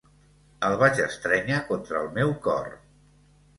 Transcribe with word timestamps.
El 0.69 0.77
vaig 0.83 1.01
estrènyer 1.03 1.61
contra 1.69 2.01
el 2.01 2.11
meu 2.19 2.35
cor. 2.49 2.75